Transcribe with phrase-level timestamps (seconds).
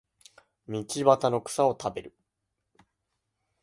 [0.67, 2.13] 道端の草を食べる